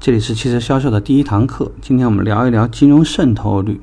[0.00, 1.70] 这里是汽车销售的第一堂课。
[1.82, 3.78] 今天我们聊一聊金融渗透率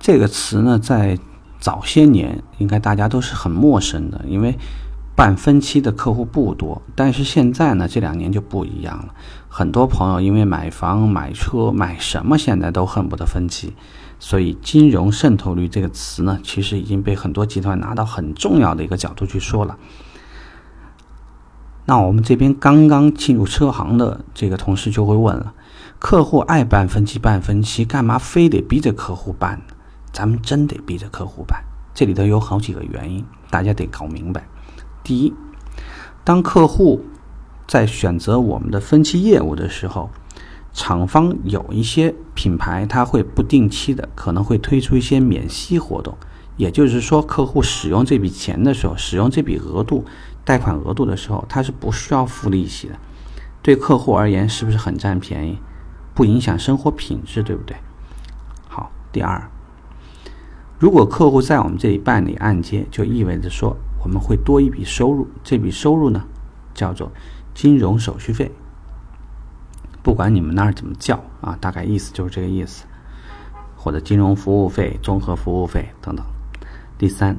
[0.00, 1.16] 这个词呢，在
[1.60, 4.58] 早些年应该大家都是很陌生的，因为
[5.14, 6.82] 办分期的客户不多。
[6.96, 9.14] 但是现在呢，这两年就不一样了。
[9.48, 13.72] 很多朋友因为买房、买车、买什么，现在都恨不得分期。
[14.18, 19.78] 所以，金融渗透率这个词呢，其实已经被很多集团拿到很重要的一个角度去说了。
[21.90, 25.52] 那我们这边刚刚进入车行的这个同事就会问了：
[25.98, 29.60] 客户爱办分期办分期，干嘛非得逼着客户办？
[30.12, 31.64] 咱们真得逼着客户办？
[31.92, 34.46] 这里头有好几个原因，大家得搞明白。
[35.02, 35.34] 第一，
[36.22, 37.04] 当客户
[37.66, 40.10] 在选择我们的分期业务的时候，
[40.72, 46.16] 厂方有一些品牌，他会不定期的可能会推出一些免息活动，
[46.56, 50.04] 也就是说，客户使用这笔钱的时候，使用这笔额度。
[50.44, 52.96] 贷款额度的时候，它是不需要付利息的，
[53.62, 55.58] 对客户而言是不是很占便宜？
[56.14, 57.76] 不影响生活品质，对不对？
[58.68, 59.48] 好，第二，
[60.78, 66.24] 如果客户在我们这里办理按揭，就意味着说我们会多一笔收入，这笔收入呢
[66.74, 67.10] 叫做
[67.54, 68.50] 金融手续费，
[70.02, 72.84] 不管你们那儿怎么叫啊，大概意思就是这个意思，
[73.76, 76.24] 或者金融服务费、综合服务费等等。
[76.98, 77.36] 第三，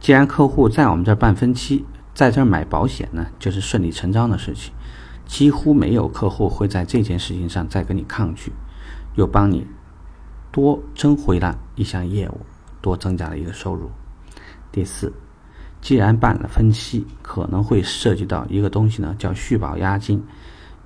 [0.00, 1.86] 既然客户在我们这儿办分期。
[2.14, 4.72] 在这儿买保险呢，就是顺理成章的事情，
[5.26, 8.52] 几乎没有客户会在这件事情上再跟你抗拒，
[9.14, 9.66] 又帮你
[10.50, 12.40] 多争回了一项业务，
[12.80, 13.90] 多增加了一个收入。
[14.70, 15.12] 第四，
[15.80, 20.22] 既然办了分期，可能会涉及到一个东西呢，叫续保押金，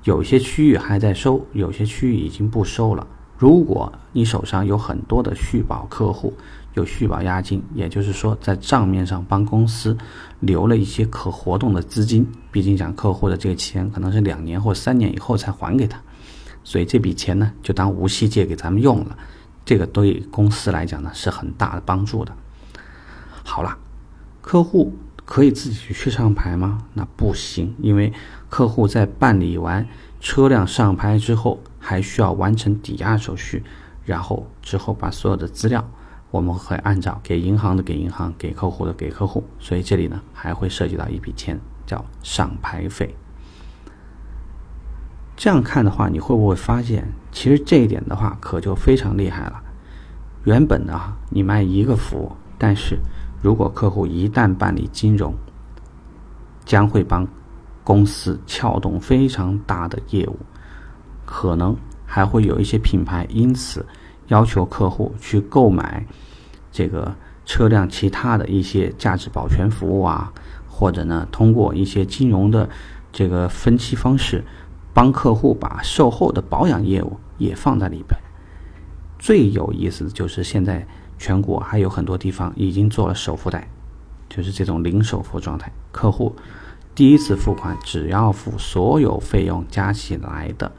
[0.04, 3.06] 有些区域还在收，有些区域已经不收了。
[3.38, 6.32] 如果你手上有很多的续保客户，
[6.74, 9.96] 有续保押金，也就是说在账面上帮公司
[10.40, 12.26] 留了一些可活动的资金。
[12.50, 16.00] 毕竟讲客户的这个钱可能是两年或三年以后才还给他，
[16.64, 19.16] 所以这笔钱呢就当无息借给咱们用了。
[19.64, 22.32] 这个对公司来讲呢是很大的帮助的。
[23.42, 23.76] 好了，
[24.40, 24.94] 客户
[25.24, 26.78] 可以自己去上牌吗？
[26.94, 28.12] 那不行，因为
[28.48, 29.86] 客户在办理完
[30.20, 33.62] 车辆上牌之后，还需要完成抵押手续，
[34.04, 35.88] 然后之后把所有的资料。
[36.32, 43.14] 我们会按照给银行的给银行，给客户的给客户，所以这里呢还会涉及到一笔钱，叫上牌费。
[45.36, 49.62] 这样看的话，你会不会发现，其实这一点的话可就非常厉害了。
[50.42, 52.98] 原本呢，你卖一个服务，但是
[53.40, 55.32] 如果客户一旦办理金融，
[56.64, 57.26] 将会帮
[57.84, 60.36] 公司撬动非常大的业务，
[61.26, 61.76] 可能
[62.06, 63.84] 还会有一些品牌因此
[64.28, 66.06] 要求客户去购买。
[66.72, 67.14] 这个
[67.44, 70.32] 车辆其他的一些价值保全服务啊，
[70.68, 72.68] 或者呢，通过一些金融的
[73.12, 74.44] 这个分期方式，
[74.92, 78.18] 帮客户把售后的保养业务也放在里边。
[79.18, 80.86] 最有意思的就是现在
[81.18, 83.66] 全国还有很多地方已经做了首付贷，
[84.28, 86.36] 就是这种零首付状态，客户
[86.94, 90.70] 第一次付款只要付所有费用加起来的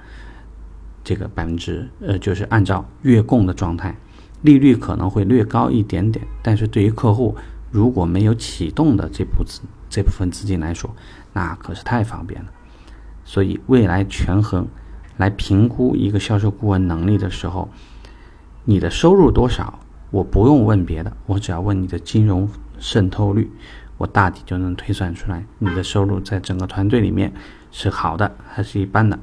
[1.07, 3.95] 这个百分之呃，就是按照月供的状态。
[4.41, 7.33] 利率可能会略高一点点，但是对于客户
[7.71, 10.93] 如果没有启动的这部资这部分资金来说，
[11.31, 12.49] 那可是太方便了。
[13.23, 14.67] 所以未来权衡
[15.15, 17.69] 来评估一个销售顾问能力的时候，
[18.65, 19.79] 你的收入多少，
[20.11, 23.49] 我不用问别的，我只要问你的金融渗透率，
[23.97, 27.31] 我大体就能推算出来你的收入在整个团队里面
[27.71, 29.17] 是好的还是一般的。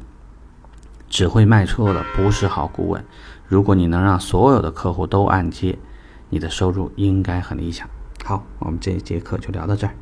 [1.15, 3.05] 只会卖车的不是好顾问。
[3.47, 5.79] 如果你能让所有的客户都按揭，
[6.29, 7.89] 你的收入应该很理想。
[8.25, 9.95] 好，我们这一节课就聊到这儿。